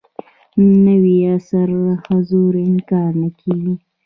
نوي 0.85 1.17
عصر 1.35 1.69
حضور 2.05 2.53
انکار 2.67 3.11
نه 3.21 3.29
کېږي. 3.39 3.73